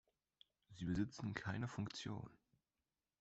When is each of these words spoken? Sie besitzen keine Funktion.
Sie 0.71 0.85
besitzen 0.85 1.35
keine 1.35 1.67
Funktion. 1.67 2.31